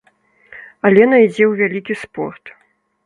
[0.89, 2.43] Алена ідзе ў вялікі спорт.